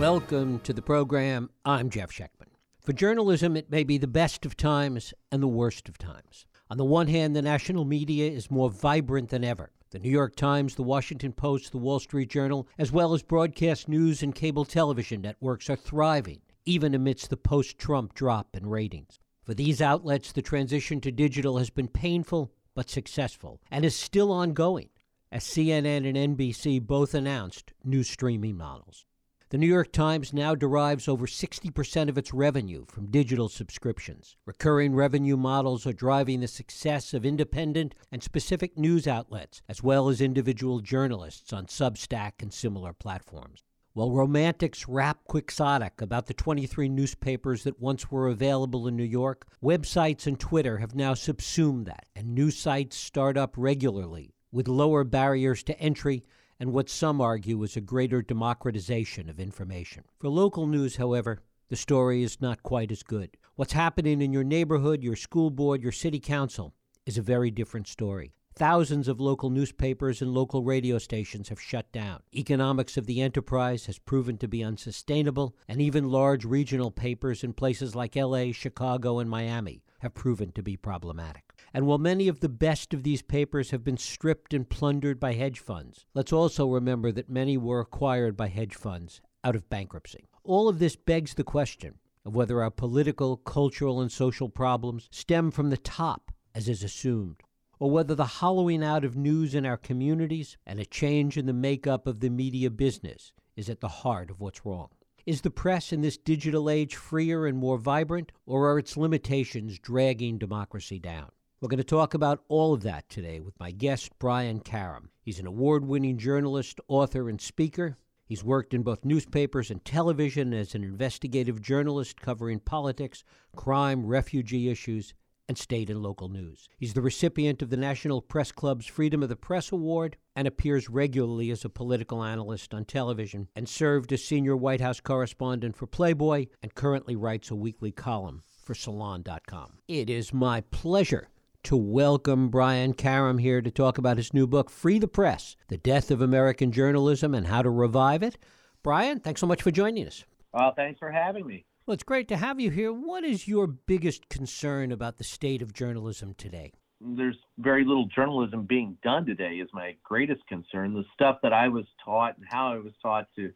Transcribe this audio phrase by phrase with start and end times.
[0.00, 1.50] Welcome to the program.
[1.62, 2.48] I'm Jeff Schechtman.
[2.80, 6.46] For journalism, it may be the best of times and the worst of times.
[6.70, 9.72] On the one hand, the national media is more vibrant than ever.
[9.90, 13.88] The New York Times, the Washington Post, the Wall Street Journal, as well as broadcast
[13.88, 19.20] news and cable television networks are thriving, even amidst the post Trump drop in ratings.
[19.42, 24.32] For these outlets, the transition to digital has been painful but successful and is still
[24.32, 24.88] ongoing,
[25.30, 29.04] as CNN and NBC both announced new streaming models.
[29.50, 34.36] The New York Times now derives over 60% of its revenue from digital subscriptions.
[34.46, 40.08] Recurring revenue models are driving the success of independent and specific news outlets, as well
[40.08, 43.64] as individual journalists on Substack and similar platforms.
[43.92, 49.48] While romantics rap quixotic about the 23 newspapers that once were available in New York,
[49.60, 55.02] websites and Twitter have now subsumed that, and new sites start up regularly with lower
[55.02, 56.22] barriers to entry
[56.60, 60.04] and what some argue is a greater democratization of information.
[60.18, 63.36] For local news, however, the story is not quite as good.
[63.56, 66.74] What's happening in your neighborhood, your school board, your city council
[67.06, 68.34] is a very different story.
[68.54, 72.20] Thousands of local newspapers and local radio stations have shut down.
[72.34, 77.54] Economics of the enterprise has proven to be unsustainable, and even large regional papers in
[77.54, 81.44] places like LA, Chicago, and Miami have proven to be problematic.
[81.72, 85.34] And while many of the best of these papers have been stripped and plundered by
[85.34, 90.28] hedge funds, let's also remember that many were acquired by hedge funds out of bankruptcy.
[90.42, 95.50] All of this begs the question of whether our political, cultural, and social problems stem
[95.50, 97.42] from the top, as is assumed,
[97.78, 101.52] or whether the hollowing out of news in our communities and a change in the
[101.52, 104.88] makeup of the media business is at the heart of what's wrong.
[105.26, 109.78] Is the press in this digital age freer and more vibrant, or are its limitations
[109.78, 111.30] dragging democracy down?
[111.60, 115.10] We're going to talk about all of that today with my guest, Brian Karem.
[115.20, 117.98] He's an award winning journalist, author, and speaker.
[118.24, 123.22] He's worked in both newspapers and television as an investigative journalist covering politics,
[123.54, 125.12] crime, refugee issues,
[125.50, 126.68] and state and local news.
[126.78, 130.88] He's the recipient of the National Press Club's Freedom of the Press Award and appears
[130.88, 135.88] regularly as a political analyst on television and served as senior White House correspondent for
[135.88, 139.78] Playboy and currently writes a weekly column for Salon.com.
[139.88, 141.30] It is my pleasure
[141.64, 145.78] to welcome Brian Karem here to talk about his new book, Free the Press The
[145.78, 148.38] Death of American Journalism and How to Revive It.
[148.84, 150.24] Brian, thanks so much for joining us.
[150.52, 151.64] Well, thanks for having me.
[151.90, 152.92] Well, it's great to have you here.
[152.92, 156.70] What is your biggest concern about the state of journalism today?
[157.00, 160.94] There's very little journalism being done today, is my greatest concern.
[160.94, 163.50] The stuff that I was taught and how I was taught to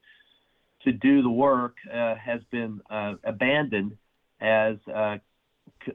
[0.83, 3.97] to do the work uh, has been uh, abandoned
[4.41, 5.19] as uh,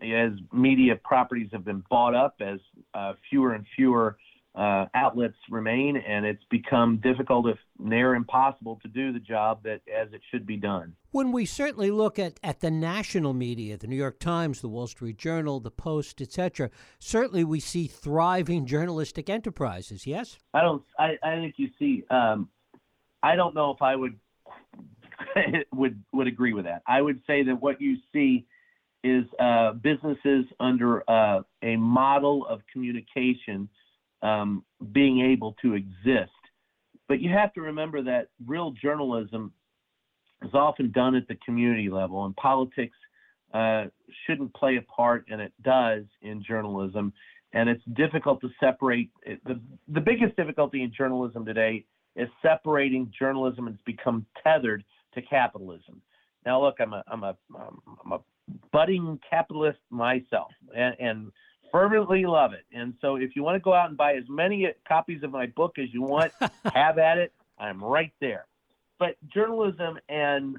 [0.02, 2.62] as media properties have been bought up, as
[2.94, 4.18] uh, fewer and fewer
[4.56, 9.82] uh, outlets remain, and it's become difficult, if near impossible, to do the job that
[9.88, 10.94] as it should be done.
[11.12, 14.88] When we certainly look at, at the national media, the New York Times, the Wall
[14.88, 20.08] Street Journal, the Post, etc., certainly we see thriving journalistic enterprises.
[20.08, 20.84] Yes, I don't.
[20.98, 22.04] I, I think you see.
[22.10, 22.50] Um,
[23.22, 24.20] I don't know if I would
[25.74, 26.82] would would agree with that.
[26.88, 28.46] I would say that what you see
[29.04, 33.70] is uh, businesses under uh, a model of communication
[34.22, 36.32] um, being able to exist.
[37.08, 39.52] But you have to remember that real journalism
[40.44, 42.96] is often done at the community level, and politics
[43.54, 43.86] uh,
[44.26, 47.12] shouldn't play a part, and it does in journalism.
[47.54, 49.10] And it's difficult to separate.
[49.26, 51.84] The, the biggest difficulty in journalism today
[52.16, 54.84] is separating journalism and it's become tethered
[55.16, 56.02] to capitalism.
[56.46, 57.36] Now, look, I'm a, I'm a,
[58.06, 58.20] I'm a
[58.72, 61.32] budding capitalist myself and, and
[61.72, 62.66] fervently love it.
[62.74, 65.48] And so if you want to go out and buy as many copies of my
[65.48, 66.32] book as you want,
[66.74, 67.34] have at it.
[67.60, 68.46] I'm right there.
[68.98, 70.58] But journalism and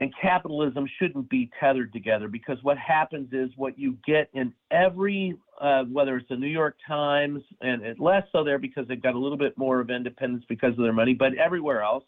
[0.00, 5.36] and capitalism shouldn't be tethered together because what happens is what you get in every
[5.60, 9.18] uh, whether it's the New York Times and less so there because they've got a
[9.18, 12.04] little bit more of independence because of their money, but everywhere else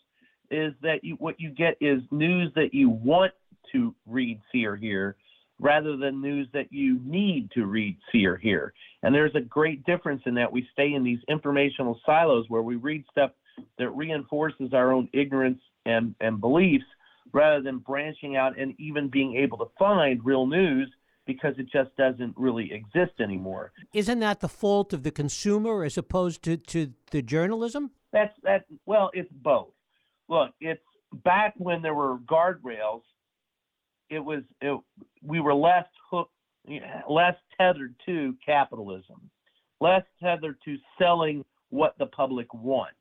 [0.50, 3.32] is that you, what you get is news that you want
[3.72, 5.16] to read, see, or hear,
[5.60, 8.72] rather than news that you need to read, see, or hear.
[9.02, 12.76] And there's a great difference in that we stay in these informational silos where we
[12.76, 13.30] read stuff
[13.78, 16.84] that reinforces our own ignorance and, and beliefs
[17.32, 20.90] rather than branching out and even being able to find real news
[21.26, 23.72] because it just doesn't really exist anymore.
[23.92, 27.90] Isn't that the fault of the consumer as opposed to, to the journalism?
[28.12, 29.68] That's that well, it's both.
[30.28, 30.82] Look, it's
[31.24, 33.02] back when there were guardrails
[34.10, 34.78] it was it,
[35.22, 36.32] we were less hooked,
[37.08, 39.30] less tethered to capitalism,
[39.80, 42.94] less tethered to selling what the public wants.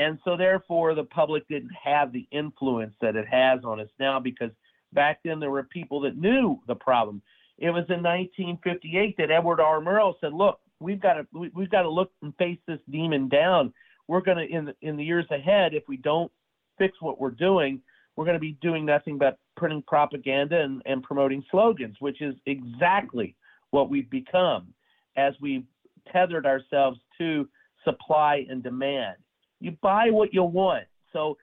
[0.00, 4.18] And so, therefore, the public didn't have the influence that it has on us now
[4.18, 4.50] because
[4.92, 7.22] back then there were people that knew the problem.
[7.58, 9.80] It was in 1958 that Edward R.
[9.80, 13.72] Murrow said, "Look, we've got to we've got to look and face this demon down.
[14.08, 16.32] We're going to in in the years ahead, if we don't
[16.76, 17.80] fix what we're doing,
[18.16, 22.34] we're going to be doing nothing but printing propaganda and, and promoting slogans, which is
[22.46, 23.34] exactly
[23.70, 24.68] what we've become
[25.16, 25.64] as we've
[26.12, 27.48] tethered ourselves to
[27.84, 29.16] supply and demand.
[29.60, 30.84] You buy what you want.
[31.12, 31.36] So,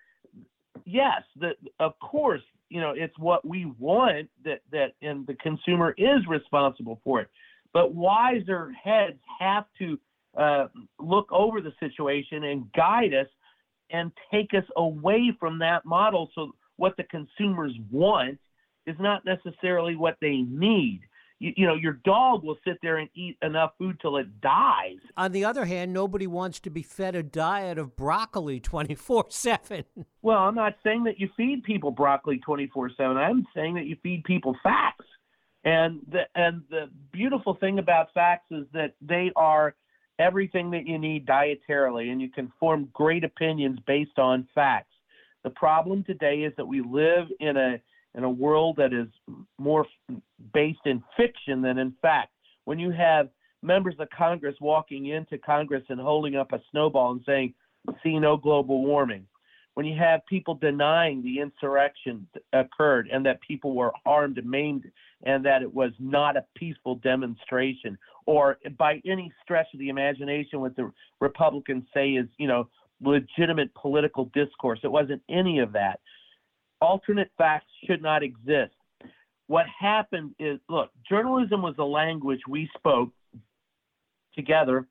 [0.86, 5.94] yes, the, of course, you know, it's what we want that, that, and the consumer
[5.98, 7.30] is responsible for it.
[7.74, 10.00] But wiser heads have to
[10.38, 10.68] uh,
[11.00, 13.28] look over the situation and guide us
[13.92, 18.40] and take us away from that model so what the consumers want
[18.88, 21.02] is not necessarily what they need.
[21.38, 24.98] You, you, know, your dog will sit there and eat enough food till it dies.
[25.16, 29.84] On the other hand, nobody wants to be fed a diet of broccoli 24 7.
[30.24, 33.16] Well, I'm not saying that you feed people broccoli 24 7.
[33.16, 35.06] I'm saying that you feed people facts.
[35.64, 39.76] And the, and the beautiful thing about facts is that they are
[40.18, 44.91] everything that you need dietarily, and you can form great opinions based on facts.
[45.44, 47.82] The problem today is that we live in a
[48.14, 49.08] in a world that is
[49.58, 49.86] more
[50.54, 52.32] based in fiction than in fact.
[52.66, 53.30] When you have
[53.64, 57.54] members of Congress walking into Congress and holding up a snowball and saying,
[58.04, 59.28] "See no global warming,"
[59.76, 64.92] when you have people denying the insurrection occurred and that people were harmed and maimed
[65.24, 70.60] and that it was not a peaceful demonstration, or by any stretch of the imagination,
[70.60, 72.68] what the Republicans say is, you know,
[73.02, 74.80] legitimate political discourse.
[74.84, 76.00] It wasn't any of that.
[76.80, 78.74] Alternate facts should not exist.
[79.48, 83.10] What happened is look, journalism was a language we spoke
[84.36, 84.88] together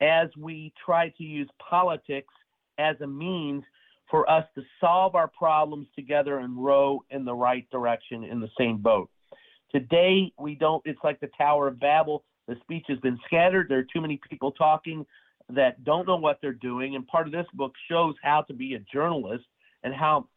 [0.00, 2.32] as we tried to use politics
[2.78, 3.62] as a means
[4.10, 8.48] for us to solve our problems together and row in the right direction in the
[8.58, 9.08] same boat.
[9.70, 12.24] Today, we don't, it's like the Tower of Babel.
[12.46, 13.68] The speech has been scattered.
[13.68, 15.06] There are too many people talking
[15.54, 16.96] that don't know what they're doing.
[16.96, 19.44] And part of this book shows how to be a journalist
[19.82, 20.28] and how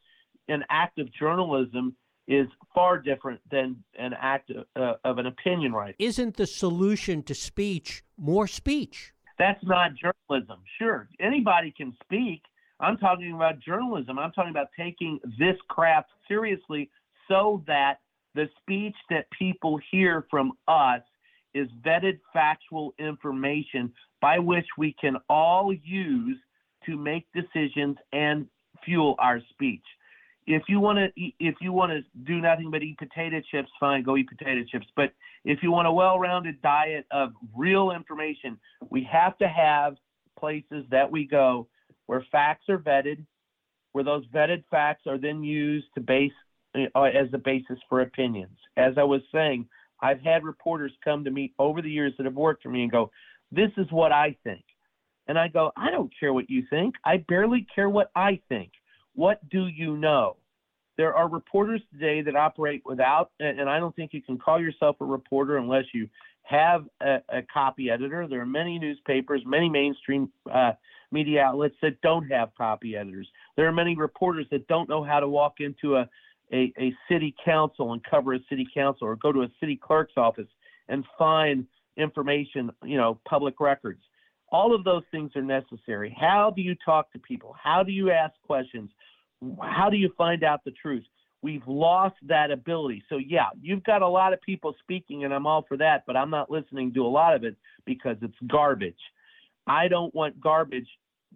[0.48, 1.96] an act of journalism
[2.28, 5.96] is far different than an act of, uh, of an opinion writing.
[6.00, 9.14] Isn't the solution to speech more speech?
[9.38, 10.60] That's not journalism.
[10.80, 12.42] Sure, anybody can speak.
[12.80, 14.18] I'm talking about journalism.
[14.18, 16.90] I'm talking about taking this craft seriously
[17.28, 18.00] so that
[18.34, 21.02] the speech that people hear from us
[21.54, 23.94] is vetted factual information
[24.26, 26.40] by which we can all use
[26.84, 28.48] to make decisions and
[28.84, 29.84] fuel our speech.
[30.48, 34.02] If you want to, if you want to do nothing but eat potato chips, fine,
[34.02, 34.88] go eat potato chips.
[34.96, 35.12] But
[35.44, 38.58] if you want a well-rounded diet of real information,
[38.90, 39.94] we have to have
[40.40, 41.68] places that we go
[42.08, 43.24] where facts are vetted,
[43.92, 46.32] where those vetted facts are then used to base
[46.74, 48.58] uh, as the basis for opinions.
[48.76, 49.68] As I was saying,
[50.02, 52.92] I've had reporters come to me over the years that have worked for me and
[52.92, 53.12] go,
[53.56, 54.64] This is what I think.
[55.28, 56.96] And I go, I don't care what you think.
[57.04, 58.72] I barely care what I think.
[59.14, 60.38] What do you know?
[60.98, 64.98] There are reporters today that operate without, and I don't think you can call yourself
[65.02, 66.08] a reporter unless you
[66.44, 68.28] have a, a copy editor.
[68.30, 70.74] There are many newspapers, many mainstream uh,
[71.12, 73.28] media outlets that don't have copy editors.
[73.58, 76.10] There are many reporters that don't know how to walk into a
[76.54, 80.14] a, a city council and cover a city council or go to a city clerk's
[80.16, 80.48] office
[80.88, 81.66] and find
[81.98, 84.02] information, you know, public records.
[84.52, 86.16] All of those things are necessary.
[86.20, 87.56] How do you talk to people?
[87.62, 88.90] How do you ask questions?
[89.62, 91.04] How do you find out the truth?
[91.42, 93.04] We've lost that ability.
[93.10, 96.16] So, yeah, you've got a lot of people speaking, and I'm all for that, but
[96.16, 98.96] I'm not listening to a lot of it because it's garbage.
[99.68, 100.88] I don't want garbage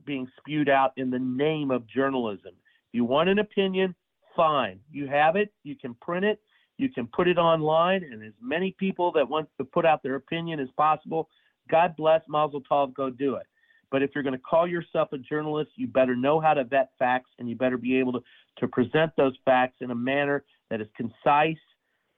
[0.06, 2.54] being spewed out in the name of journalism.
[2.54, 3.94] If you want an opinion,
[4.36, 4.80] fine.
[4.92, 6.40] You have it, you can print it,
[6.80, 10.16] you can put it online, and as many people that want to put out their
[10.16, 11.30] opinion as possible,
[11.70, 13.46] God bless Mazel Tov, go do it.
[13.92, 16.92] But if you're going to call yourself a journalist, you better know how to vet
[16.98, 18.22] facts and you better be able to,
[18.60, 21.58] to present those facts in a manner that is concise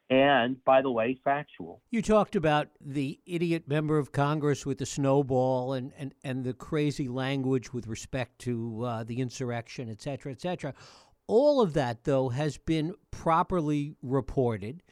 [0.09, 1.81] and, by the way, factual.
[1.89, 6.53] You talked about the idiot member of Congress with the snowball and, and, and the
[6.53, 10.73] crazy language with respect to uh, the insurrection, et cetera, et cetera.
[11.27, 14.83] All of that, though, has been properly reported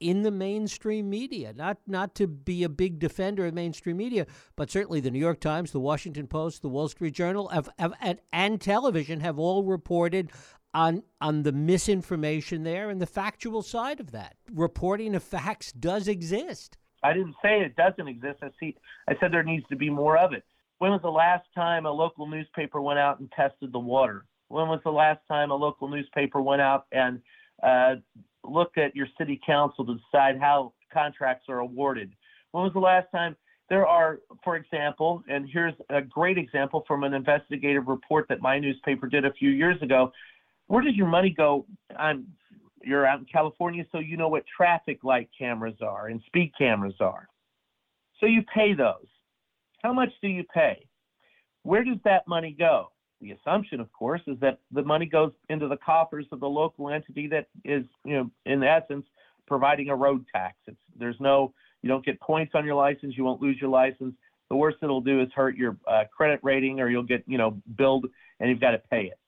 [0.00, 1.52] in the mainstream media.
[1.52, 4.26] Not not to be a big defender of mainstream media,
[4.56, 7.94] but certainly the New York Times, the Washington Post, the Wall Street Journal, have, have,
[8.00, 10.30] and, and television have all reported
[10.74, 14.36] on on the misinformation there and the factual side of that.
[14.52, 16.76] Reporting of facts does exist.
[17.02, 18.40] I didn't say it doesn't exist.
[18.42, 18.76] I see.
[19.08, 20.44] I said there needs to be more of it.
[20.78, 24.26] When was the last time a local newspaper went out and tested the water?
[24.54, 27.20] When was the last time a local newspaper went out and
[27.60, 27.96] uh,
[28.44, 32.12] looked at your city council to decide how contracts are awarded?
[32.52, 33.34] When was the last time?
[33.68, 38.60] There are, for example, and here's a great example from an investigative report that my
[38.60, 40.12] newspaper did a few years ago.
[40.68, 41.66] Where does your money go?
[41.98, 42.28] I'm,
[42.80, 46.94] you're out in California, so you know what traffic light cameras are and speed cameras
[47.00, 47.26] are.
[48.20, 49.08] So you pay those.
[49.82, 50.86] How much do you pay?
[51.64, 52.90] Where does that money go?
[53.24, 56.90] The assumption, of course, is that the money goes into the coffers of the local
[56.90, 59.06] entity that is, you know, in essence,
[59.46, 60.56] providing a road tax.
[60.66, 63.14] It's, there's no, you don't get points on your license.
[63.16, 64.14] You won't lose your license.
[64.50, 67.56] The worst it'll do is hurt your uh, credit rating, or you'll get, you know,
[67.78, 68.04] billed
[68.40, 69.18] and you've got to pay it.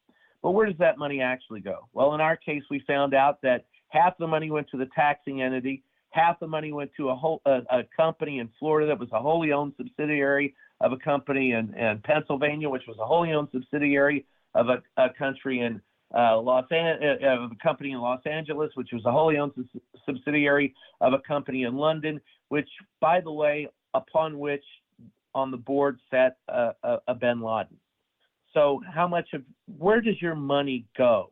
[0.43, 1.89] But where does that money actually go?
[1.95, 5.41] Well, in our case, we found out that half the money went to the taxing
[5.41, 9.09] entity, half the money went to a whole a, a company in Florida that was
[9.13, 13.49] a wholly owned subsidiary of a company in, in Pennsylvania, which was a wholly owned
[13.53, 15.81] subsidiary of a, a country in
[16.15, 19.53] uh, Los uh, a company in Los Angeles, which was a wholly owned
[20.05, 22.69] subsidiary of a company in London, which,
[23.01, 24.65] by the way, upon which
[25.35, 27.77] on the board sat uh, a, a Bin Laden.
[28.55, 29.43] So, how much of
[29.79, 31.31] where does your money go?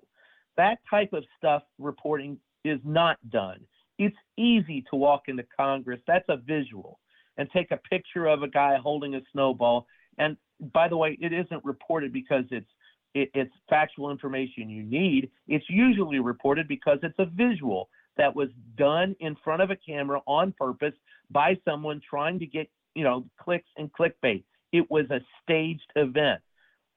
[0.57, 3.61] That type of stuff reporting is not done.
[3.99, 6.01] It's easy to walk into Congress.
[6.07, 6.99] That's a visual.
[7.37, 9.87] And take a picture of a guy holding a snowball.
[10.19, 10.37] And
[10.73, 12.69] by the way, it isn't reported because it's
[13.15, 15.31] it, it's factual information you need.
[15.49, 20.21] It's usually reported because it's a visual that was done in front of a camera
[20.27, 20.95] on purpose
[21.31, 24.45] by someone trying to get you know clicks and clickbait.
[24.73, 26.41] It was a staged event.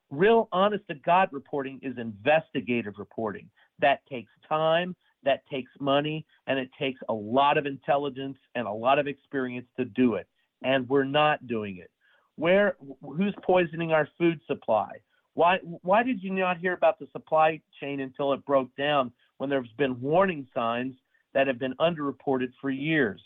[0.09, 3.49] Real honest to God reporting is investigative reporting.
[3.79, 8.71] That takes time that takes money and it takes a lot of intelligence and a
[8.71, 10.27] lot of experience to do it.
[10.63, 11.91] And we're not doing it.
[12.35, 14.91] Where who's poisoning our food supply?
[15.33, 19.49] Why why did you not hear about the supply chain until it broke down when
[19.49, 20.95] there's been warning signs
[21.33, 23.21] that have been underreported for years?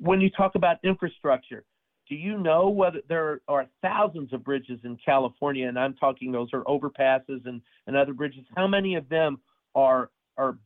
[0.00, 1.64] When you talk about infrastructure,
[2.08, 6.52] do you know whether there are thousands of bridges in California, and I'm talking those
[6.52, 9.40] are overpasses and, and other bridges, how many of them
[9.74, 10.56] are are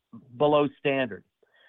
[0.43, 1.23] below standard.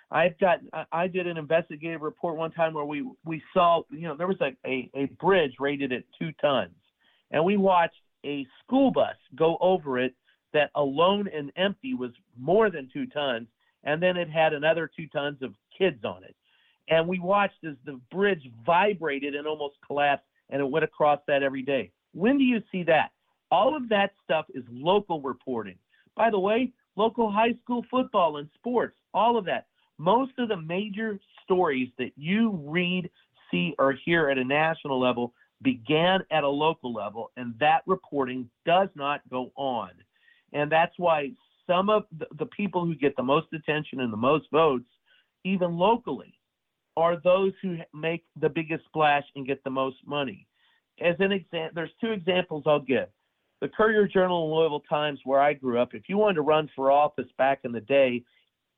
[0.10, 0.58] I've got
[0.92, 4.42] I did an investigative report one time where we we saw you know there was
[4.42, 6.74] a, a, a bridge rated at two tons,
[7.30, 10.16] and we watched a school bus go over it
[10.54, 13.48] that alone and empty was more than two tons,
[13.84, 16.36] and then it had another two tons of kids on it,
[16.90, 21.44] and we watched as the bridge vibrated and almost collapsed, and it went across that
[21.44, 21.92] every day.
[22.16, 23.12] When do you see that?
[23.52, 25.76] All of that stuff is local reporting.
[26.16, 29.68] By the way, local high school football and sports, all of that.
[29.98, 33.10] Most of the major stories that you read,
[33.52, 38.50] see, or hear at a national level began at a local level, and that reporting
[38.66, 39.92] does not go on.
[40.52, 41.32] And that's why
[41.68, 42.04] some of
[42.38, 44.90] the, people who get the most attention and the most votes,
[45.46, 46.34] even locally,
[46.98, 50.46] are those who make the biggest splash and get the most money.
[51.02, 53.08] As an example, there's two examples I'll give
[53.64, 56.70] the Courier Journal and Louisville Times, where I grew up, if you wanted to run
[56.76, 58.22] for office back in the day,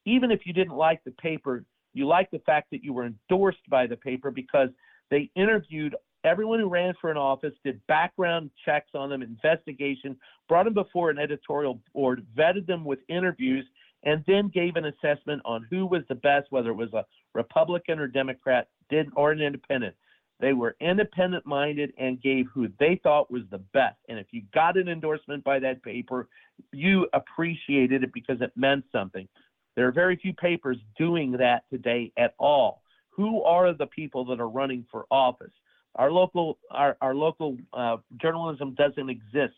[0.05, 1.65] even if you didn't like the paper,
[1.95, 4.69] you liked the fact that you were endorsed by the paper because
[5.09, 10.15] they interviewed everyone who ran for an office, did background checks on them, investigation,
[10.47, 13.65] brought them before an editorial board, vetted them with interviews,
[14.03, 17.97] and then gave an assessment on who was the best, whether it was a Republican
[17.97, 19.95] or Democrat, did or an independent.
[20.39, 23.97] They were independent minded and gave who they thought was the best.
[24.09, 26.27] And if you got an endorsement by that paper,
[26.73, 29.27] you appreciated it because it meant something.
[29.75, 32.81] There are very few papers doing that today at all.
[33.11, 35.51] Who are the people that are running for office?
[35.95, 39.55] Our local, our, our local uh, journalism doesn't exist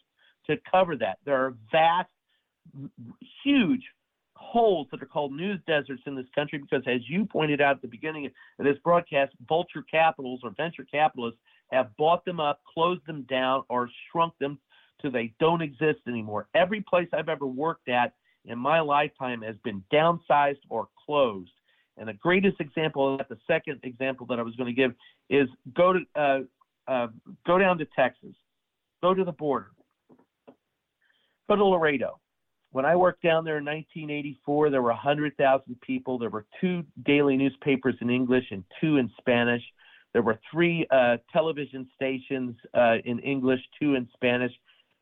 [0.48, 1.18] to cover that.
[1.26, 2.10] There are vast,
[3.44, 3.84] huge
[4.38, 7.82] holes that are called news deserts in this country because, as you pointed out at
[7.82, 11.40] the beginning of this broadcast, vulture capitals or venture capitalists
[11.72, 14.58] have bought them up, closed them down, or shrunk them
[15.02, 16.48] till they don't exist anymore.
[16.56, 18.14] Every place I've ever worked at
[18.46, 21.52] in my lifetime has been downsized or closed.
[21.98, 24.94] And the greatest example of that, the second example that I was going to give,
[25.30, 26.40] is go to uh,
[26.88, 27.08] uh,
[27.46, 28.36] go down to Texas,
[29.02, 29.72] go to the border,
[31.50, 32.20] go to Laredo
[32.78, 36.20] when I worked down there in 1984, there were 100,000 people.
[36.20, 39.64] There were two daily newspapers in English and two in Spanish.
[40.14, 44.52] There were three uh, television stations uh, in English, two in Spanish,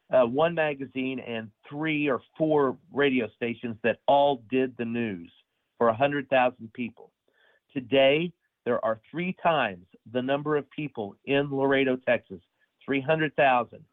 [0.09, 5.29] uh, one magazine, and three or four radio stations that all did the news
[5.77, 7.11] for 100,000 people.
[7.73, 8.31] Today,
[8.63, 12.39] there are three times the number of people in Laredo, Texas,
[12.85, 13.83] 300,000,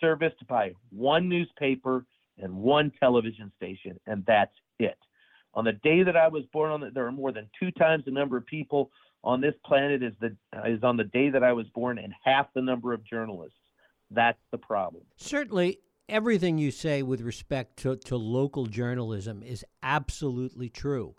[0.00, 2.04] serviced by one newspaper
[2.40, 4.98] and one television station, and that's it.
[5.54, 8.04] On the day that I was born, on the, there are more than two times
[8.04, 8.90] the number of people
[9.24, 12.46] on this planet is the is on the day that I was born, and half
[12.54, 13.58] the number of journalists.
[14.10, 15.04] That's the problem.
[15.16, 21.14] Certainly, everything you say with respect to, to local journalism is absolutely true.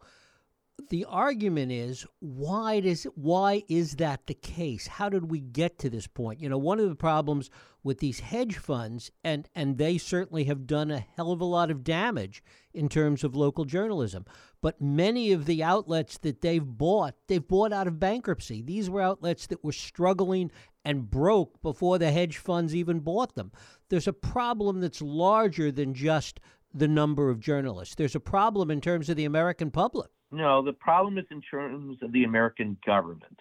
[0.90, 4.88] The argument is why does why is that the case?
[4.88, 6.40] How did we get to this point?
[6.40, 7.50] You know, one of the problems
[7.84, 11.72] with these hedge funds and and they certainly have done a hell of a lot
[11.72, 12.44] of damage
[12.74, 14.26] in terms of local journalism.
[14.62, 18.62] But many of the outlets that they've bought, they've bought out of bankruptcy.
[18.62, 20.52] These were outlets that were struggling
[20.86, 23.52] and broke before the hedge funds even bought them.
[23.90, 26.40] There's a problem that's larger than just
[26.74, 27.96] the number of journalists.
[27.96, 30.10] There's a problem in terms of the American public.
[30.32, 33.38] No, the problem is in terms of the American government,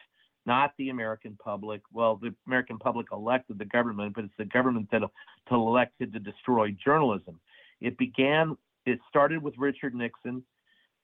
[0.47, 1.83] not the American public.
[1.92, 5.02] Well, the American public elected the government, but it's the government that,
[5.50, 7.40] elected to destroy journalism.
[7.80, 10.42] It began, it started with Richard Nixon.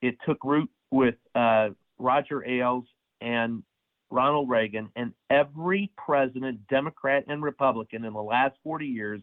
[0.01, 2.85] It took root with uh, Roger Ailes
[3.21, 3.63] and
[4.11, 9.21] Ronald Reagan, and every president, Democrat and Republican, in the last 40 years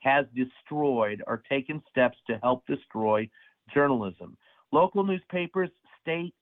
[0.00, 3.28] has destroyed or taken steps to help destroy
[3.72, 4.36] journalism.
[4.70, 5.70] Local newspapers,
[6.04, 6.34] state,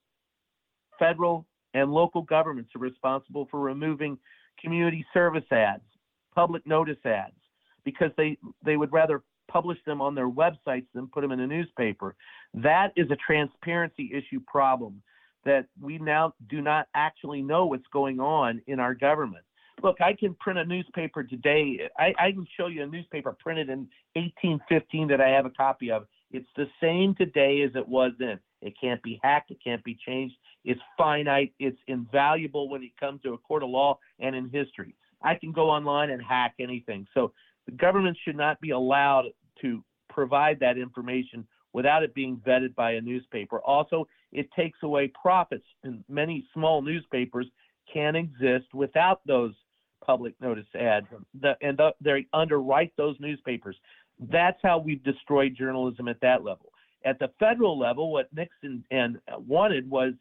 [0.99, 4.19] federal, and local governments are responsible for removing
[4.61, 5.85] community service ads,
[6.35, 7.33] public notice ads,
[7.85, 11.47] because they, they would rather publish them on their websites than put them in a
[11.47, 12.14] newspaper.
[12.54, 15.02] That is a transparency issue problem
[15.45, 19.45] that we now do not actually know what's going on in our government.
[19.83, 21.88] Look, I can print a newspaper today.
[21.99, 25.90] I, I can show you a newspaper printed in 1815 that I have a copy
[25.90, 26.07] of.
[26.31, 28.38] It's the same today as it was then.
[28.62, 29.50] It can't be hacked.
[29.50, 30.37] It can't be changed.
[30.64, 31.52] It's finite.
[31.59, 34.95] It's invaluable when it comes to a court of law and in history.
[35.23, 37.07] I can go online and hack anything.
[37.12, 37.33] So
[37.66, 39.26] the government should not be allowed
[39.60, 43.60] to provide that information without it being vetted by a newspaper.
[43.60, 47.47] Also, it takes away profits, and many small newspapers
[47.93, 49.54] can exist without those
[50.04, 51.06] public notice ads,
[51.41, 53.76] the, and the, they underwrite those newspapers.
[54.19, 56.72] That's how we've destroyed journalism at that level.
[57.04, 60.15] At the federal level, what Nixon and wanted was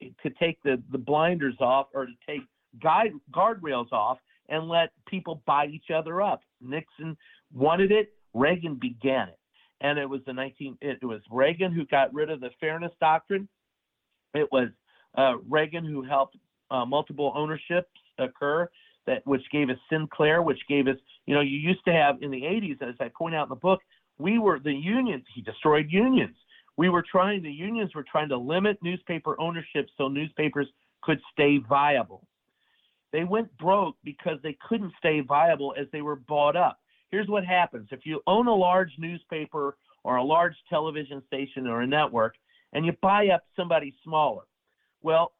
[0.00, 2.42] to take the, the blinders off or to take
[2.82, 6.42] guide guardrails off and let people buy each other up.
[6.60, 7.16] Nixon
[7.52, 8.12] wanted it.
[8.32, 9.40] Reagan began it
[9.80, 13.48] and it was the 19 it was Reagan who got rid of the fairness doctrine.
[14.34, 14.68] It was
[15.16, 16.36] uh, Reagan who helped
[16.70, 18.68] uh, multiple ownerships occur
[19.06, 22.30] that which gave us Sinclair, which gave us you know you used to have in
[22.30, 23.80] the 80s as I point out in the book
[24.20, 26.36] we were the unions he destroyed unions.
[26.76, 30.66] We were trying the unions were trying to limit newspaper ownership so newspapers
[31.02, 32.26] could stay viable.
[33.12, 36.78] They went broke because they couldn't stay viable as they were bought up
[37.10, 41.82] here's what happens if you own a large newspaper or a large television station or
[41.82, 42.34] a network
[42.72, 44.42] and you buy up somebody smaller
[45.02, 45.32] well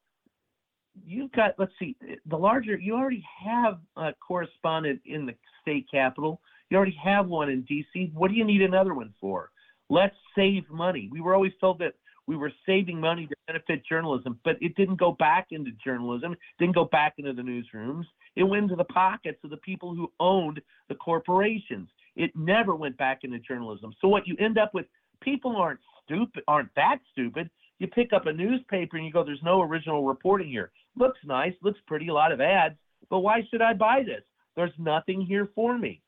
[1.06, 6.40] you've got let's see the larger you already have a correspondent in the state capital
[6.70, 9.50] you already have one in dc what do you need another one for
[9.88, 11.94] let's save money we were always told that
[12.30, 16.76] we were saving money to benefit journalism, but it didn't go back into journalism, didn't
[16.76, 18.04] go back into the newsrooms.
[18.36, 21.88] It went into the pockets of the people who owned the corporations.
[22.14, 23.92] It never went back into journalism.
[24.00, 24.86] So what you end up with,
[25.20, 27.50] people aren't stupid, aren't that stupid.
[27.80, 30.70] You pick up a newspaper and you go, there's no original reporting here.
[30.96, 32.76] Looks nice, looks pretty, a lot of ads,
[33.08, 34.22] but why should I buy this?
[34.54, 36.00] There's nothing here for me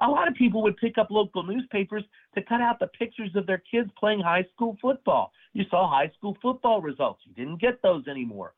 [0.00, 3.46] a lot of people would pick up local newspapers to cut out the pictures of
[3.46, 5.32] their kids playing high school football.
[5.52, 7.22] You saw high school football results.
[7.24, 8.54] You didn't get those anymore.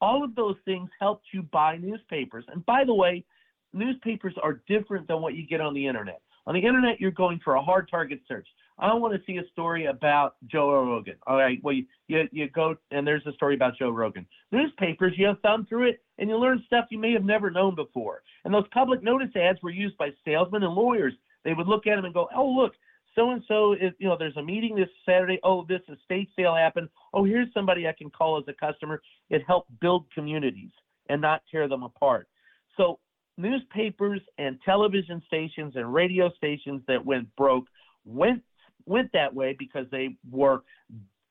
[0.00, 2.44] All of those things helped you buy newspapers.
[2.48, 3.24] And by the way,
[3.72, 6.20] newspapers are different than what you get on the internet.
[6.46, 8.46] On the internet, you're going for a hard target search.
[8.78, 11.14] I want to see a story about Joe Rogan.
[11.26, 14.26] All right, well, you, you, you go and there's a story about Joe Rogan.
[14.50, 17.74] Newspapers, you have thumb through it and you learn stuff you may have never known
[17.74, 18.22] before.
[18.44, 21.14] And those public notice ads were used by salesmen and lawyers.
[21.44, 22.72] They would look at them and go, oh, look,
[23.14, 25.38] so and so is, you know, there's a meeting this Saturday.
[25.44, 26.88] Oh, this estate sale happened.
[27.12, 29.00] Oh, here's somebody I can call as a customer.
[29.30, 30.70] It helped build communities
[31.08, 32.28] and not tear them apart.
[32.76, 32.98] So
[33.36, 37.66] newspapers and television stations and radio stations that went broke
[38.04, 38.42] went
[38.86, 40.62] went that way because they were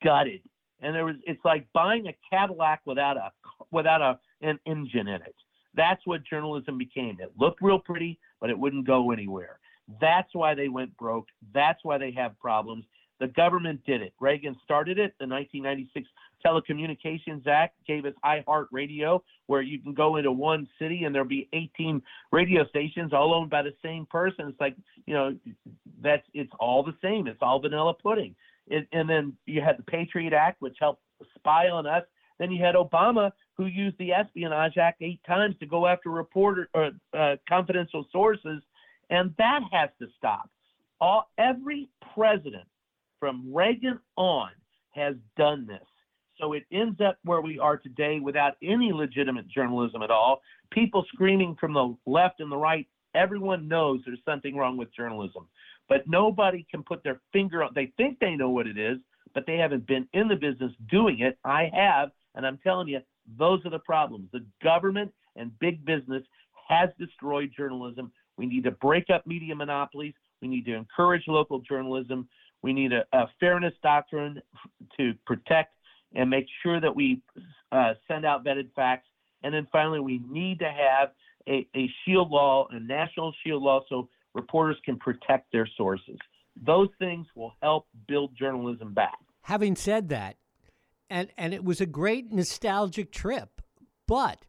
[0.03, 0.41] gutted.
[0.81, 3.31] And there was it's like buying a Cadillac without a
[3.71, 5.35] without a an engine in it.
[5.75, 7.17] That's what journalism became.
[7.19, 9.59] It looked real pretty, but it wouldn't go anywhere.
[9.99, 11.27] That's why they went broke.
[11.53, 12.85] That's why they have problems.
[13.19, 14.13] The government did it.
[14.19, 15.13] Reagan started it.
[15.19, 16.07] The 1996
[16.45, 21.47] Telecommunications Act gave us iHeartRadio, where you can go into one city and there'll be
[21.53, 24.47] 18 radio stations all owned by the same person.
[24.49, 25.35] It's like, you know,
[26.03, 27.27] that's it's all the same.
[27.27, 28.35] It's all vanilla pudding.
[28.67, 31.01] It, and then you had the Patriot Act, which helped
[31.35, 32.03] spy on us.
[32.39, 36.69] Then you had Obama, who used the Espionage Act eight times to go after reporter
[36.73, 38.61] or uh, confidential sources,
[39.09, 40.49] and that has to stop.
[40.99, 42.65] All every president
[43.19, 44.49] from Reagan on
[44.91, 45.83] has done this.
[46.39, 50.41] So it ends up where we are today without any legitimate journalism at all.
[50.71, 52.87] People screaming from the left and the right.
[53.15, 55.47] Everyone knows there's something wrong with journalism,
[55.93, 57.69] but nobody can put their finger on.
[57.75, 58.97] They think they know what it is,
[59.36, 61.38] but they haven't been in the business doing it.
[61.45, 62.99] I have, and I'm telling you,
[63.38, 64.27] those are the problems.
[64.34, 66.23] The government and big business
[66.67, 68.12] has destroyed journalism.
[68.38, 70.15] We need to break up media monopolies.
[70.41, 72.27] We need to encourage local journalism.
[72.63, 74.41] We need a, a fairness doctrine
[74.97, 75.75] to protect
[76.15, 77.21] and make sure that we
[77.71, 79.08] uh, send out vetted facts.
[79.43, 81.10] And then finally, we need to have
[81.47, 86.17] a, a shield law, a national shield law, so reporters can protect their sources.
[86.65, 89.17] Those things will help build journalism back.
[89.41, 90.38] Having said that,
[91.10, 93.62] and and it was a great nostalgic trip,
[94.08, 94.46] but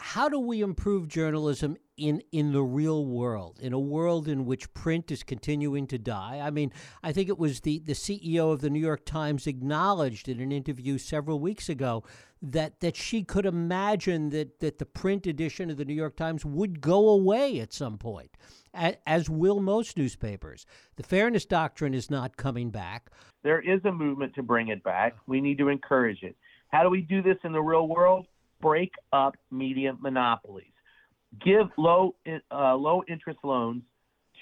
[0.00, 4.72] how do we improve journalism in in the real world in a world in which
[4.74, 6.72] print is continuing to die i mean
[7.04, 10.50] i think it was the the ceo of the new york times acknowledged in an
[10.50, 12.02] interview several weeks ago
[12.52, 16.44] that that she could imagine that that the print edition of the new york times
[16.44, 18.36] would go away at some point
[18.74, 20.66] as, as will most newspapers.
[20.96, 23.10] The fairness doctrine is not coming back.
[23.42, 25.16] There is a movement to bring it back.
[25.26, 26.36] We need to encourage it.
[26.68, 28.26] How do we do this in the real world?
[28.60, 30.72] Break up media monopolies.
[31.44, 32.14] Give low
[32.50, 33.82] uh, low interest loans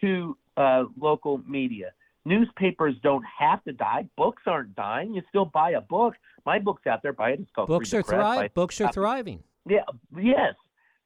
[0.00, 1.92] to uh, local media.
[2.24, 4.06] Newspapers don't have to die.
[4.16, 5.14] Books aren't dying.
[5.14, 6.14] You still buy a book.
[6.46, 7.12] My book's out there.
[7.12, 7.40] Buy it.
[7.40, 8.50] It's called Books are thriving.
[8.54, 9.42] Books are uh, thriving.
[9.68, 9.80] Yeah.
[10.16, 10.54] Yes.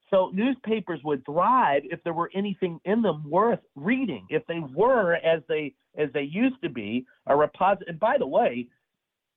[0.09, 4.25] So newspapers would thrive if there were anything in them worth reading.
[4.29, 7.89] If they were as they as they used to be a repository.
[7.89, 8.67] And by the way,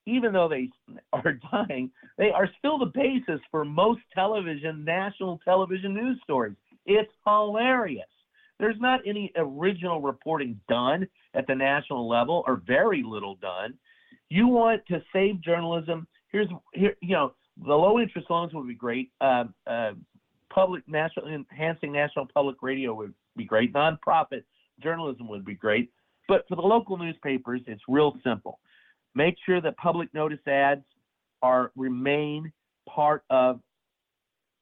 [0.06, 0.68] even though they
[1.12, 6.56] are dying, they are still the basis for most television, national television news stories.
[6.86, 8.04] It's hilarious.
[8.58, 13.74] There's not any original reporting done at the national level, or very little done.
[14.28, 16.06] You want to save journalism?
[16.32, 17.32] Here's here, you know,
[17.64, 19.10] the low interest loans would be great.
[19.20, 19.92] Uh, uh,
[20.52, 23.72] public national enhancing national public radio would be great.
[23.72, 24.44] Nonprofit
[24.82, 25.90] journalism would be great.
[26.28, 28.60] But for the local newspapers, it's real simple
[29.14, 30.84] Make sure that public notice ads
[31.42, 32.52] are remain
[32.88, 33.60] part of,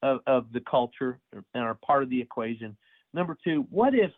[0.03, 2.77] of, of the culture and are part of the equation.
[3.13, 4.11] Number two, what if,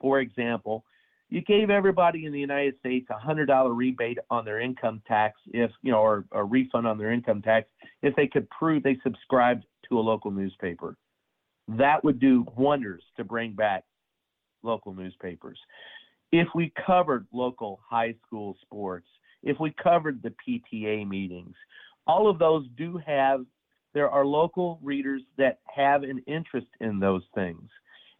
[0.00, 0.84] for example,
[1.28, 5.40] you gave everybody in the United States a hundred dollar rebate on their income tax
[5.48, 7.68] if you know or a refund on their income tax
[8.02, 10.96] if they could prove they subscribed to a local newspaper.
[11.68, 13.84] That would do wonders to bring back
[14.62, 15.58] local newspapers.
[16.32, 19.06] If we covered local high school sports,
[19.46, 21.54] if we covered the PTA meetings.
[22.06, 23.44] All of those do have,
[23.94, 27.68] there are local readers that have an interest in those things.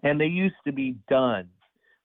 [0.03, 1.49] And they used to be done.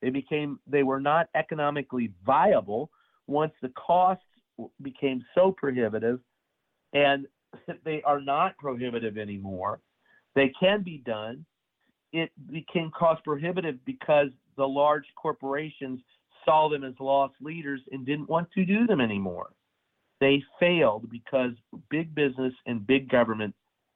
[0.02, 2.90] They became, they were not economically viable
[3.28, 4.26] once the costs
[4.82, 6.20] became so prohibitive
[6.94, 7.28] and
[7.84, 9.80] they are not prohibitive anymore.
[10.36, 11.46] They can be done.
[12.14, 16.02] It became cost prohibitive because the large corporations
[16.46, 19.52] saw them as lost leaders and didn't want to do them anymore.
[20.20, 21.52] They failed because
[21.90, 23.56] big business and big government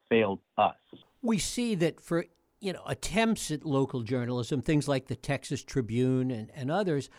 [0.09, 0.75] failed us.
[1.21, 2.25] We see that for
[2.65, 7.09] you know attempts at local journalism, things like the Texas Tribune and, and others,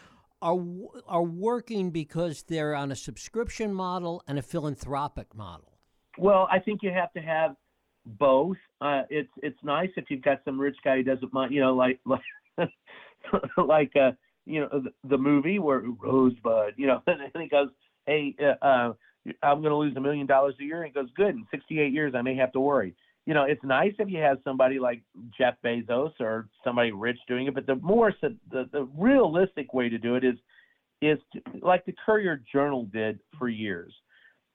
[0.43, 0.59] are
[1.07, 5.79] are working because they're on a subscription model and a philanthropic model.
[6.19, 7.55] Well, I think you have to have
[8.05, 8.57] both.
[8.81, 11.75] Uh, it's it's nice if you've got some rich guy who doesn't mind, you know,
[11.75, 12.69] like like
[13.57, 14.11] like uh,
[14.47, 17.69] you know, the, the movie where Rosebud, you know, and he goes,
[18.07, 18.93] hey, uh, uh
[19.43, 20.83] I'm going to lose a million dollars a year.
[20.83, 21.35] And he goes, good.
[21.35, 22.95] In 68 years, I may have to worry.
[23.27, 25.03] You know, it's nice if you have somebody like
[25.37, 29.99] Jeff Bezos or somebody rich doing it, but the more the the realistic way to
[29.99, 30.37] do it is
[31.03, 33.93] is to, like the Courier Journal did for years.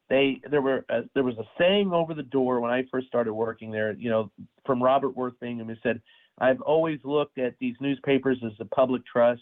[0.09, 3.07] They there were a, uh, there was a saying over the door when I first
[3.07, 3.91] started working there.
[3.93, 4.31] You know,
[4.65, 6.01] from Robert Worth Bingham, who said,
[6.39, 9.41] "I've always looked at these newspapers as a public trust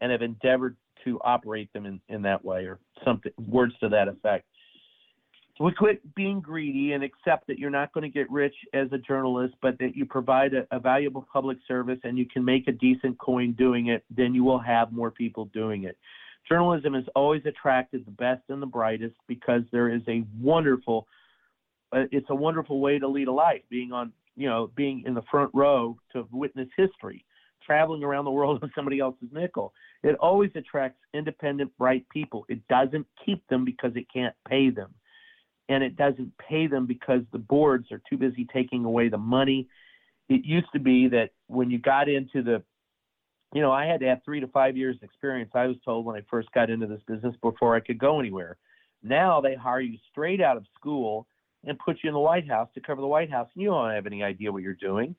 [0.00, 4.08] and have endeavored to operate them in, in that way or something words to that
[4.08, 4.44] effect.
[5.60, 8.98] We quit being greedy and accept that you're not going to get rich as a
[8.98, 12.72] journalist, but that you provide a, a valuable public service and you can make a
[12.72, 15.96] decent coin doing it, then you will have more people doing it.
[16.48, 21.06] journalism has always attracted the best and the brightest because there is a wonderful
[21.90, 25.14] uh, it's a wonderful way to lead a life being on you know being in
[25.14, 27.24] the front row to witness history
[27.66, 29.72] traveling around the world on somebody else's nickel.
[30.04, 32.44] It always attracts independent bright people.
[32.48, 34.94] It doesn't keep them because it can't pay them
[35.68, 39.68] and it doesn't pay them because the boards are too busy taking away the money
[40.28, 42.62] it used to be that when you got into the
[43.54, 46.16] you know, I had to have three to five years experience, I was told when
[46.16, 48.58] I first got into this business before I could go anywhere.
[49.02, 51.26] Now they hire you straight out of school
[51.64, 53.90] and put you in the White House to cover the White House, and you don't
[53.90, 55.14] have any idea what you're doing.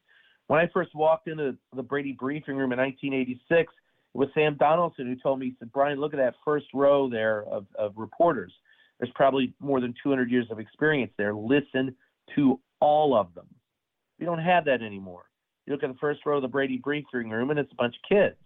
[0.47, 3.73] When I first walked into the Brady briefing room in 1986,
[4.13, 7.09] it was Sam Donaldson who told me, he said, Brian, look at that first row
[7.09, 8.53] there of, of reporters.
[8.99, 11.33] There's probably more than 200 years of experience there.
[11.33, 11.95] Listen
[12.35, 13.47] to all of them.
[14.19, 15.23] We don't have that anymore.
[15.65, 17.95] You look at the first row of the Brady briefing room, and it's a bunch
[17.95, 18.37] of kids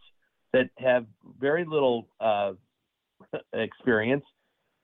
[0.52, 1.06] that have
[1.40, 2.54] very little uh,
[3.54, 4.26] experience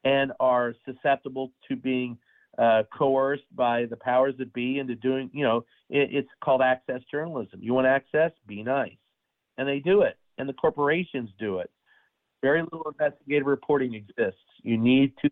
[0.04, 2.18] and are susceptible to being
[2.58, 5.58] uh, coerced by the powers that be into doing, you know,
[5.90, 7.60] it, it's called access journalism.
[7.62, 8.32] You want access?
[8.48, 8.98] Be nice.
[9.58, 11.70] And they do it, and the corporations do it.
[12.42, 14.40] Very little investigative reporting exists.
[14.64, 15.30] You need to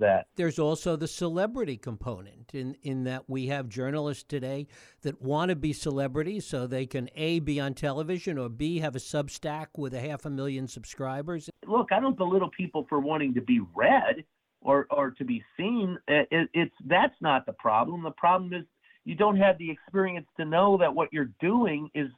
[0.00, 0.26] that.
[0.36, 4.66] There's also the celebrity component in, in that we have journalists today
[5.02, 8.96] that want to be celebrities so they can A, be on television or B, have
[8.96, 11.48] a Substack with a half a million subscribers.
[11.66, 14.24] Look, I don't belittle people for wanting to be read
[14.60, 15.98] or, or to be seen.
[16.08, 18.02] It, it's That's not the problem.
[18.02, 18.64] The problem is
[19.04, 22.08] you don't have the experience to know that what you're doing is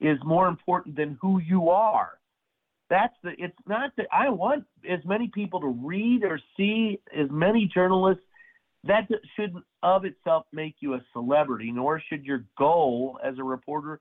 [0.00, 2.19] is more important than who you are
[2.90, 7.28] that's the it's not that i want as many people to read or see as
[7.30, 8.24] many journalists.
[8.84, 14.00] That shouldn't of itself make you a celebrity nor should your goal as a reporter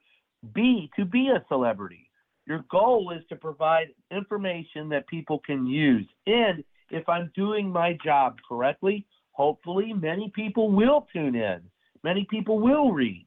[0.54, 2.10] be to be a celebrity.
[2.48, 6.08] Your goal is to provide information that people can use.
[6.26, 11.62] And if i'm doing my job correctly hopefully many people will tune in.
[12.04, 13.26] Many people will read.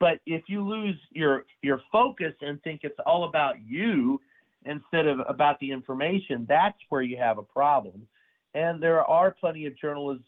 [0.00, 4.20] But if you lose your your focus and think it's all about you
[4.64, 8.06] instead of about the information, that's where you have a problem.
[8.54, 10.24] And there are plenty of journalists,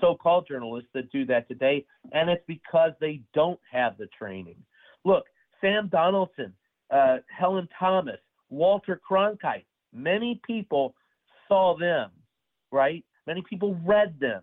[0.00, 4.56] so-called journalists, that do that today, and it's because they don't have the training.
[5.04, 5.24] Look,
[5.60, 6.52] Sam Donaldson,
[6.90, 10.94] uh, Helen Thomas, Walter Cronkite, many people
[11.48, 12.10] saw them,
[12.72, 13.04] right?
[13.26, 14.42] Many people read them,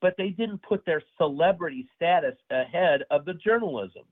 [0.00, 4.02] but they didn't put their celebrity status ahead of the journalism.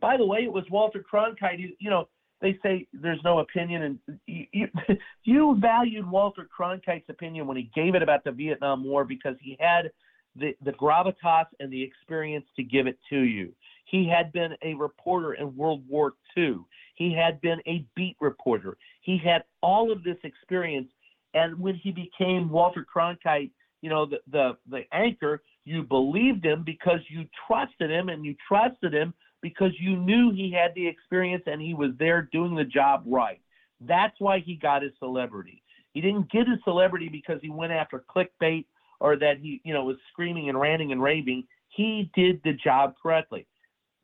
[0.00, 1.74] By the way, it was Walter Cronkite.
[1.78, 2.08] You know,
[2.42, 4.68] they say there's no opinion, and you, you,
[5.24, 9.56] you valued Walter Cronkite's opinion when he gave it about the Vietnam War because he
[9.60, 9.90] had
[10.36, 13.52] the, the gravitas and the experience to give it to you.
[13.84, 16.56] He had been a reporter in World War II.
[16.96, 18.76] He had been a beat reporter.
[19.02, 20.88] He had all of this experience.
[21.34, 23.50] And when he became Walter Cronkite,
[23.82, 28.34] you know, the, the, the anchor, you believed him because you trusted him and you
[28.48, 32.64] trusted him because you knew he had the experience and he was there doing the
[32.64, 33.40] job right.
[33.80, 35.62] That's why he got his celebrity.
[35.92, 38.64] He didn't get his celebrity because he went after clickbait
[39.00, 41.44] or that he, you know, was screaming and ranting and raving.
[41.68, 43.46] He did the job correctly.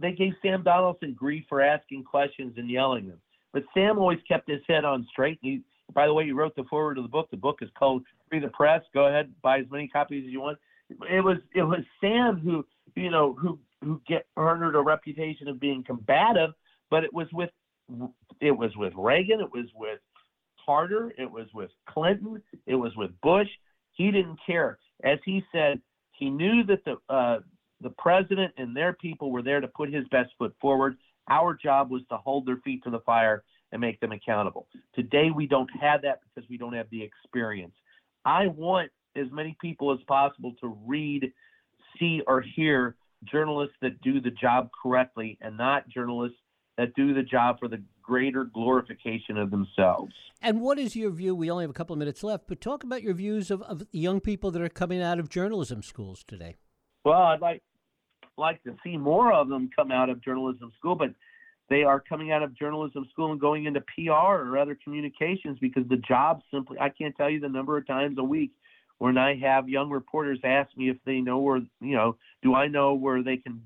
[0.00, 3.20] They gave Sam Donaldson grief for asking questions and yelling them.
[3.52, 5.38] But Sam always kept his head on straight.
[5.40, 5.62] He,
[5.94, 7.30] by the way, he wrote the foreword of the book.
[7.30, 8.82] The book is called Free the Press.
[8.92, 10.58] Go ahead, buy as many copies as you want.
[11.10, 15.60] It was it was Sam who you know who who get earned a reputation of
[15.60, 16.50] being combative,
[16.90, 17.50] but it was with
[18.40, 20.00] it was with Reagan, it was with
[20.64, 23.48] Carter, it was with Clinton, it was with Bush.
[23.92, 24.78] He didn't care.
[25.02, 25.80] As he said,
[26.12, 27.40] he knew that the uh,
[27.80, 30.96] the president and their people were there to put his best foot forward.
[31.30, 34.66] Our job was to hold their feet to the fire and make them accountable.
[34.94, 37.74] Today we don't have that because we don't have the experience.
[38.24, 41.32] I want as many people as possible to read,
[41.98, 46.38] see, or hear journalists that do the job correctly and not journalists
[46.76, 50.12] that do the job for the greater glorification of themselves.
[50.40, 51.34] And what is your view?
[51.34, 53.84] We only have a couple of minutes left, but talk about your views of, of
[53.90, 56.56] young people that are coming out of journalism schools today.
[57.04, 57.62] Well, I'd like
[58.36, 61.10] like to see more of them come out of journalism school, but
[61.68, 65.86] they are coming out of journalism school and going into PR or other communications because
[65.88, 68.52] the job simply I can't tell you the number of times a week
[68.98, 72.66] when I have young reporters ask me if they know where, you know, do I
[72.66, 73.62] know where they can,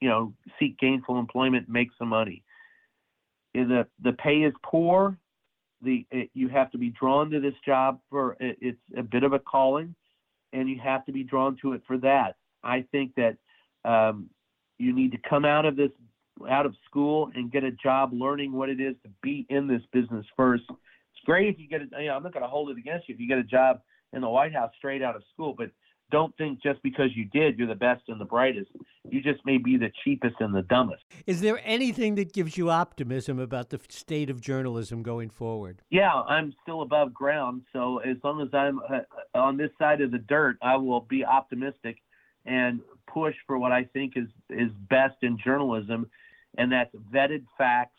[0.00, 2.42] you know, seek gainful employment and make some money?
[3.54, 5.16] Eh, the the pay is poor.
[5.82, 9.24] The it, you have to be drawn to this job for it, it's a bit
[9.24, 9.94] of a calling,
[10.52, 12.36] and you have to be drawn to it for that.
[12.62, 13.36] I think that
[13.84, 14.30] um,
[14.78, 15.90] you need to come out of this
[16.48, 19.80] out of school and get a job learning what it is to be in this
[19.92, 22.70] business first It's great if you get a, you know, I'm not going to hold
[22.70, 23.80] it against you if you get a job
[24.16, 25.70] in the White House straight out of school, but
[26.10, 28.70] don't think just because you did, you're the best and the brightest.
[29.08, 31.02] You just may be the cheapest and the dumbest.
[31.26, 35.82] Is there anything that gives you optimism about the state of journalism going forward?
[35.90, 39.00] Yeah, I'm still above ground, so as long as I'm uh,
[39.38, 41.98] on this side of the dirt, I will be optimistic
[42.46, 42.80] and
[43.12, 46.08] push for what I think is is best in journalism,
[46.56, 47.98] and that's vetted facts,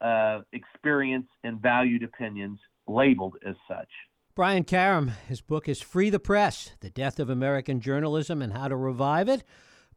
[0.00, 3.88] uh, experience, and valued opinions labeled as such.
[4.34, 8.68] Brian Karem, his book is Free the Press The Death of American Journalism and How
[8.68, 9.44] to Revive It.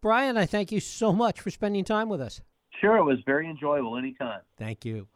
[0.01, 2.41] Brian, I thank you so much for spending time with us.
[2.81, 4.41] Sure, it was very enjoyable anytime.
[4.57, 5.07] Thank you.